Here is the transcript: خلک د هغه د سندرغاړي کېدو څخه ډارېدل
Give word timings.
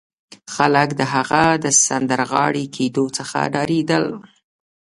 خلک 0.55 0.89
د 0.99 1.01
هغه 1.13 1.43
د 1.63 1.65
سندرغاړي 1.85 2.65
کېدو 2.75 3.05
څخه 3.17 3.37
ډارېدل 3.53 4.05